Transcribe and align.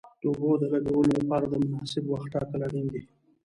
د 0.21 0.23
اوبو 0.29 0.51
د 0.61 0.63
لګولو 0.73 1.11
لپاره 1.19 1.45
د 1.47 1.53
مناسب 1.63 2.03
وخت 2.07 2.27
ټاکل 2.33 2.59
اړین 2.67 2.87
دي. 2.93 3.01